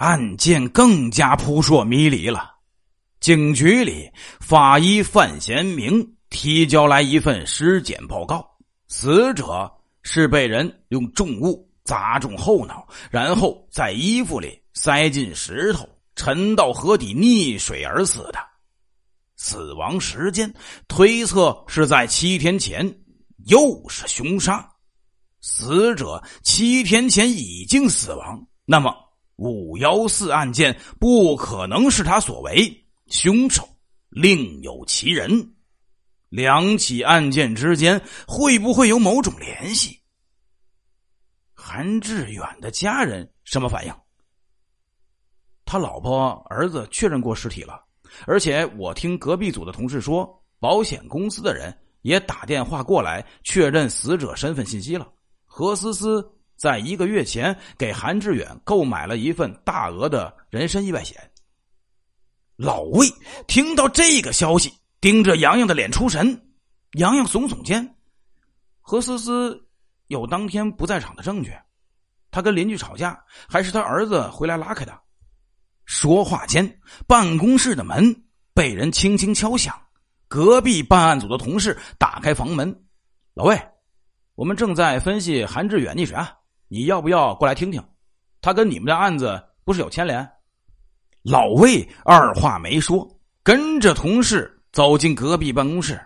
[0.00, 2.54] 案件更加扑朔迷离了。
[3.20, 8.50] 警局里，法医范贤明提交来一份尸检报告：
[8.88, 15.86] 死者是被人用重物砸中后脑，然后在衣服里塞进石头，
[16.16, 18.38] 沉到河底溺水而死的。
[19.36, 20.50] 死亡时间
[20.88, 22.90] 推测是在七天前，
[23.48, 24.66] 又是凶杀。
[25.42, 28.94] 死者七天前已经死亡，那么
[29.40, 32.86] 五幺四案件不可能是他所为。
[33.06, 33.66] 凶手
[34.10, 35.54] 另有其人，
[36.28, 39.98] 两起案件之间会不会有某种联系？
[41.54, 43.94] 韩志远的家人什么反应？
[45.64, 47.82] 他老婆儿子确认过尸体了，
[48.26, 55.10] 而且我听隔壁组的同事说，保险公司的人也打电话过来确认死者身份信息了。
[55.46, 61.18] 何思思在一个月前给韩志远购买了一份大额的人身意外险。
[62.54, 63.08] 老魏
[63.46, 66.52] 听到这个消息，盯着洋洋的脸出神。
[66.98, 67.96] 洋洋耸耸肩
[68.82, 69.58] ：“何思思
[70.08, 71.50] 有当天不在场的证据，
[72.30, 75.00] 他跟邻居吵架，还是他儿子回来拉开的。”
[75.86, 79.74] 说话间，办公室的门被人轻轻敲响。
[80.28, 82.84] 隔壁办案组的同事打开房门
[83.32, 83.58] ：“老魏，
[84.34, 86.30] 我们正在分析韩志远溺水案，
[86.72, 87.82] 你要不要过来听听？
[88.40, 90.26] 他跟你们的案子不是有牵连？”
[91.22, 93.06] 老魏二话没说，
[93.42, 96.00] 跟着同事走进隔壁办公室。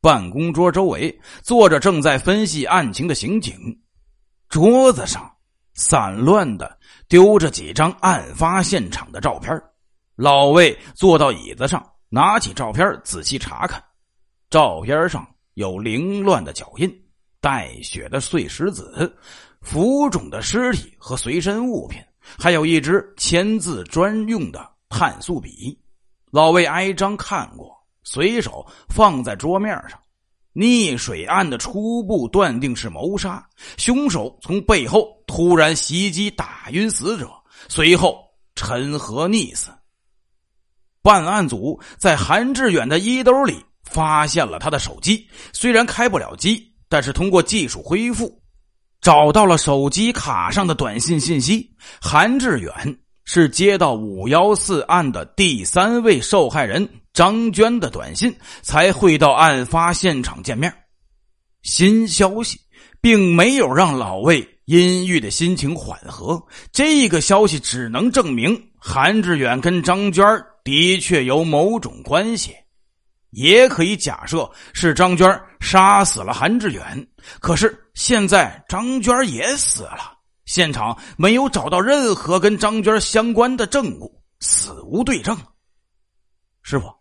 [0.00, 3.54] 办公桌周围坐着正在分析案情的刑警，
[4.48, 5.30] 桌子上
[5.74, 9.62] 散乱的丢着几张案发现场的照片。
[10.16, 13.82] 老魏坐到椅子上，拿起照片仔细查看。
[14.50, 16.88] 照片上有凌乱的脚印、
[17.40, 19.16] 带血的碎石子、
[19.64, 22.00] 浮肿的尸体和随身物品。
[22.38, 25.78] 还有一支签字专用的碳素笔，
[26.30, 29.98] 老魏挨张看过，随手放在桌面上。
[30.54, 33.46] 溺水案的初步断定是谋杀，
[33.76, 37.28] 凶手从背后突然袭击打晕死者，
[37.68, 38.24] 随后
[38.54, 39.70] 沉河溺死。
[41.02, 48.40] 办案组在韩志远的衣兜里发现了他的手机，虽然开不了机，但是通过技术恢复。
[49.04, 51.70] 找到了手机卡上的短信信息，
[52.00, 52.72] 韩志远
[53.26, 60.74] 是接到五幺四案的第三位受害人张娟的短信，才会到案发现场见面。
[61.64, 62.58] 新消息
[63.02, 70.24] 并没有让老魏阴郁的心情缓和，这个消息只能证明韩志远跟张娟
[70.64, 72.54] 的确有某种关系。
[73.32, 75.28] 也可以假设是张娟
[75.60, 77.06] 杀死了韩志远，
[77.40, 85.36] 可是现在张娟也死了，现场没有找到任何跟张娟相关的证物，死无对证。
[86.62, 86.92] 师傅，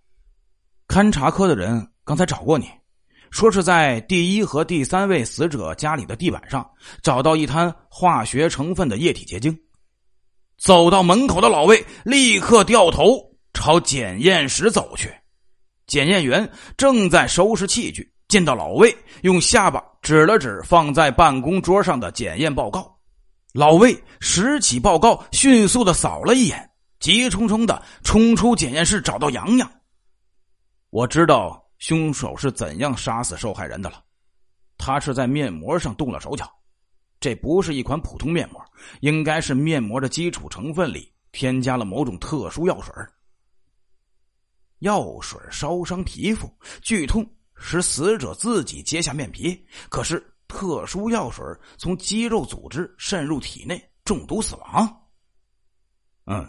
[0.88, 2.70] 勘察科的人刚才找过你，
[3.32, 6.70] 说是在第一和第三位死者家里的地板上
[7.02, 9.58] 找到一滩化学成分的液体结晶。
[10.60, 13.20] 走到门口的老魏立刻掉头
[13.52, 15.12] 朝检验室走去。
[15.88, 22.98] 检验员正在收拾器具，见到老魏，用下巴指了指放在办公桌上的检验报告。
[23.54, 29.72] 老魏拾起报告，迅速的扫了一眼，急冲冲的冲出检验室，找到洋洋。
[30.90, 34.02] 我知道凶手是怎样杀死受害人的了，
[34.78, 36.52] 他是在面膜上动了手脚。
[37.20, 38.60] 这不是一款普通面膜，
[39.02, 42.94] 应该是面膜的基础成分里添加了某种特殊药水。
[44.80, 46.52] 药水烧伤皮肤，
[46.82, 47.26] 剧痛
[47.66, 49.58] 使死者自己揭下面皮。
[49.90, 51.44] 可是特殊药水
[51.78, 55.02] 从肌肉组织渗入体内，中毒死亡。
[56.26, 56.46] 嗯，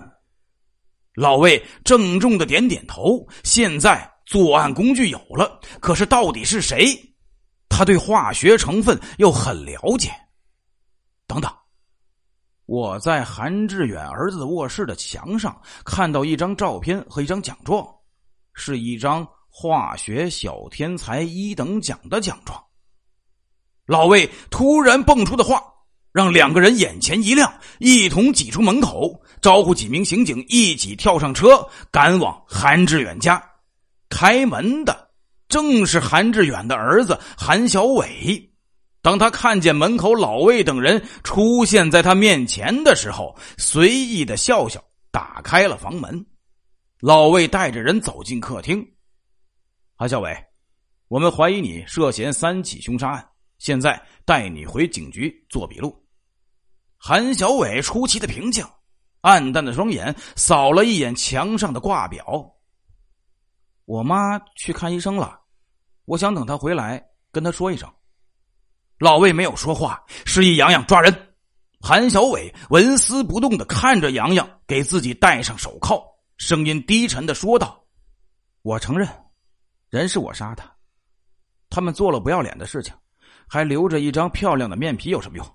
[1.15, 3.25] 老魏郑重的点点头。
[3.45, 6.85] 现在作案工具有了，可是到底是谁？
[7.69, 10.11] 他对化学成分又很了解。
[11.27, 11.51] 等等，
[12.67, 17.87] 我在韩志远儿子卧室的墙上看到一张照片和一张奖状。
[18.57, 19.27] 是一张
[19.57, 22.61] 化学小天才一等奖的奖状。
[23.87, 25.63] 老魏突然蹦出的话，
[26.11, 33.41] 让两个人眼前一亮，一同挤出门口，招呼几名刑警一起跳上车，赶往韩志远家。
[34.09, 35.09] 开门的
[35.47, 38.51] 正是韩志远的儿子韩小伟。
[39.03, 46.27] 当他看见门口老魏等人出现在他面前的时候，随意的笑笑，打开了房门。
[46.99, 48.85] 老魏带着人走进客厅，
[49.97, 50.37] 韩小伟，
[51.07, 56.05] 我们怀疑你涉嫌三起凶杀案，现在带你回警局做笔录。
[56.99, 58.67] 韩小伟出奇的平静，
[59.21, 62.53] 暗淡的双眼扫了一眼墙上的挂表。
[63.85, 65.39] 我妈去看医生了，
[66.07, 67.01] 我想等她回来
[67.31, 67.89] 跟她说一声。
[68.99, 71.35] 老魏没有说话，示意洋洋抓人。
[71.81, 76.03] 韩小伟纹丝不动的看着洋洋，给自己戴上手铐，
[76.37, 77.85] 声音低沉的说道
[78.63, 79.09] ：“我承认，
[79.99, 80.63] 人是我杀的。
[81.71, 82.93] 他们做了不要脸的事情，
[83.47, 85.47] 还留着一张漂亮的面皮有什么用？”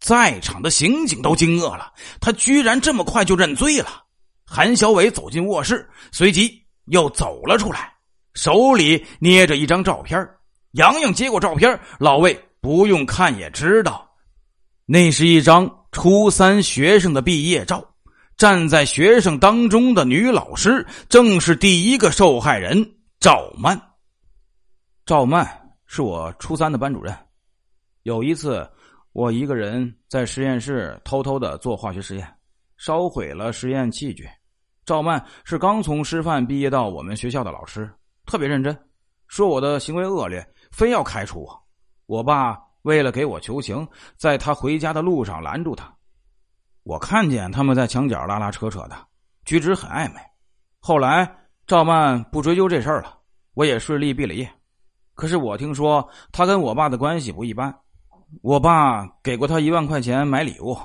[0.00, 4.04] 在场的刑警都惊愕了，他居然这么快就认罪了。
[4.44, 7.92] 韩小伟走进卧室，随即又走了出来，
[8.34, 10.28] 手里捏着一张照片。
[10.72, 14.08] 洋洋接过照片，老魏不用看也知道，
[14.84, 17.95] 那是一张初三学生的毕业照。
[18.36, 22.86] 站在学生当中的女老师，正是第一个受害人
[23.18, 23.80] 赵曼。
[25.06, 25.48] 赵曼
[25.86, 27.16] 是我初三的班主任。
[28.02, 28.68] 有一次，
[29.12, 32.28] 我一个人在实验室偷偷的做化学实验，
[32.76, 34.28] 烧毁了实验器具。
[34.84, 37.90] 赵曼是刚从师范毕业到我们学校的老师，
[38.26, 38.78] 特别认真，
[39.28, 40.46] 说我的行为恶劣。
[40.70, 41.62] 非要开除我，
[42.04, 43.88] 我爸为了给我求情，
[44.18, 45.95] 在他回家的路上拦住他。
[46.86, 48.96] 我看见他们在墙角拉拉扯扯的，
[49.44, 50.20] 举止很暧昧。
[50.78, 51.28] 后来
[51.66, 53.18] 赵曼不追究这事儿了，
[53.54, 54.48] 我也顺利毕了业。
[55.16, 57.76] 可是我听说他跟我爸的关系不一般，
[58.40, 60.78] 我爸给过他一万块钱买礼物，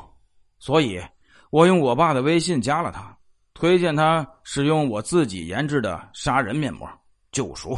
[0.57, 0.99] 所以
[1.51, 3.15] 我用我爸的微信加了他，
[3.53, 6.89] 推荐他使用我自己研制的杀人面膜
[7.31, 7.77] 救赎。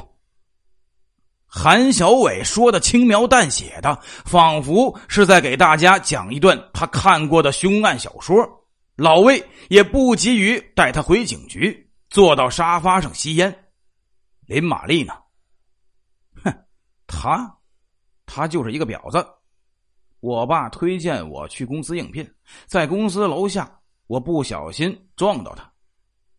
[1.56, 3.96] 韩小伟说的轻描淡写的，
[4.26, 8.36] 仿佛是在给大家讲一段他看过的凶案小说。
[8.96, 13.56] 老魏也不急于带他回警局，坐到沙发上吸烟。
[14.48, 15.14] 林玛丽呢？
[16.44, 16.52] 哼，
[17.06, 17.56] 他，
[18.26, 19.24] 他就是一个婊子。
[20.22, 22.28] 我爸推荐我去公司应聘，
[22.66, 25.72] 在公司楼下，我不小心撞到他，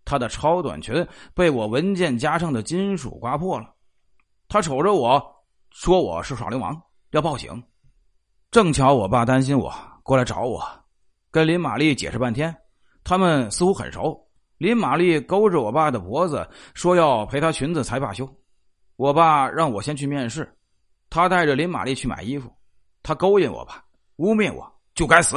[0.04, 3.73] 他的超短裙被我文件夹上的金属刮破了。
[4.48, 5.20] 他瞅着我
[5.70, 6.80] 说：“我是耍流氓，
[7.10, 7.62] 要报警。”
[8.50, 10.62] 正巧我爸担心我，过来找我，
[11.30, 12.54] 跟林玛丽解释半天。
[13.02, 14.20] 他们似乎很熟。
[14.58, 18.28] 林玛丽勾着我爸的脖子，说要陪他裙子才罢休。
[18.96, 20.56] 我爸让我先去面试，
[21.10, 22.50] 他带着林玛丽去买衣服。
[23.02, 23.84] 他勾引我爸，
[24.16, 25.36] 污蔑我，就该死。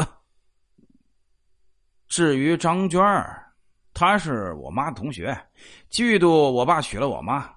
[2.08, 3.44] 至于张娟儿，
[3.94, 5.36] 她是我妈的同学，
[5.90, 7.52] 嫉妒我爸娶了我妈。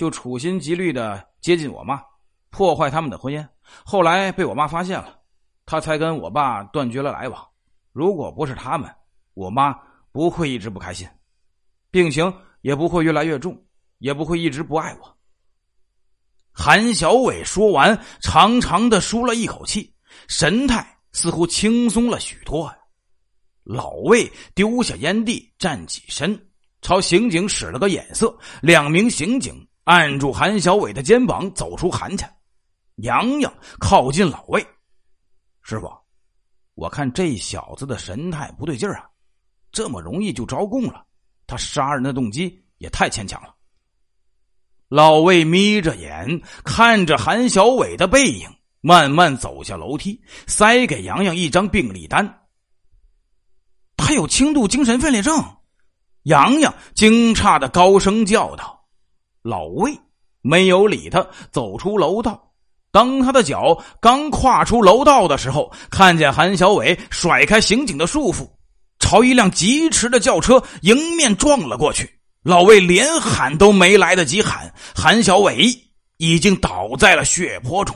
[0.00, 2.00] 就处心积虑的接近我妈，
[2.48, 3.46] 破坏他们的婚姻。
[3.84, 5.20] 后来被我妈发现了，
[5.66, 7.46] 她才跟我爸断绝了来往。
[7.92, 8.90] 如果不是他们，
[9.34, 9.78] 我妈
[10.10, 11.06] 不会一直不开心，
[11.90, 13.62] 病情也不会越来越重，
[13.98, 15.16] 也不会一直不爱我。
[16.50, 19.94] 韩小伟说完，长长的舒了一口气，
[20.28, 22.74] 神态似乎轻松了许多。
[23.64, 26.48] 老魏丢下烟蒂，站起身，
[26.80, 28.34] 朝刑警使了个眼色。
[28.62, 29.54] 两名刑警。
[29.90, 32.32] 按住韩小伟的肩膀，走出韩家。
[32.98, 34.64] 洋洋靠近老魏，
[35.62, 35.90] 师傅，
[36.76, 39.10] 我看这小子的神态不对劲啊，
[39.72, 41.04] 这么容易就招供了，
[41.44, 43.52] 他杀人的动机也太牵强了。
[44.86, 48.48] 老魏眯着眼看着韩小伟的背影，
[48.80, 52.46] 慢慢走下楼梯，塞给洋洋一张病历单。
[53.96, 55.34] 他有轻度精神分裂症，
[56.22, 58.79] 洋洋惊诧的高声叫道。
[59.42, 59.98] 老魏
[60.42, 62.48] 没有理他，走出楼道。
[62.92, 68.48] 当他的脚刚跨出楼道的时候，看见韩小伟甩开刑警的束缚，
[68.98, 72.18] 朝一辆疾驰的轿车迎面撞了过去。
[72.42, 75.70] 老魏连喊都没来得及喊，韩小伟
[76.16, 77.94] 已经倒在了血泊中。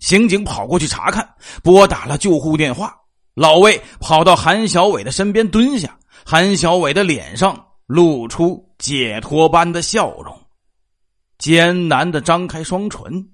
[0.00, 1.28] 刑警跑过去查看，
[1.62, 2.94] 拨打了救护电话。
[3.34, 10.36] 老魏跑到韩小伟的身边蹲下，韩小伟的脸上露出解脱般的笑容。
[11.38, 13.32] 艰难的张开双唇，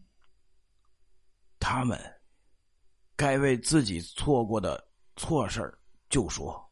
[1.59, 1.99] 他们
[3.17, 5.73] 该为自己错过的错事
[6.11, 6.71] 就说：“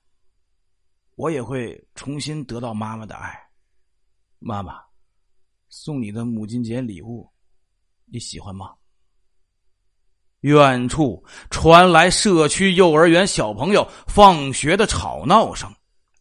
[1.17, 3.35] 我也会重新得到妈妈的爱。”
[4.39, 4.79] 妈妈，
[5.71, 7.31] 送你的母亲节礼物，
[8.05, 8.75] 你喜欢吗？
[10.41, 15.73] 远处传来社区幼儿园小朋友放学的吵闹声，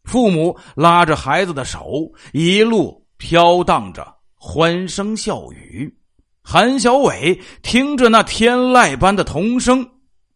[0.04, 4.21] 父母拉着孩子的手，一路飘荡着。
[4.44, 5.96] 欢声笑语，
[6.42, 9.88] 韩小伟听着那天籁般的童声，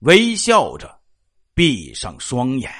[0.01, 0.99] 微笑着，
[1.55, 2.71] 闭上双眼。